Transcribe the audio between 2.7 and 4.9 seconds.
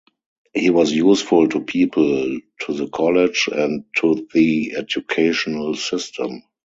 the college and to the